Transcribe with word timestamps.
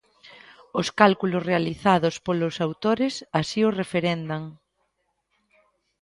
Os 0.79 0.87
cálculos 0.99 1.45
realizados 1.51 2.15
polos 2.25 2.55
autores 2.65 3.13
así 3.39 3.59
o 3.69 3.75
referendan. 3.81 4.43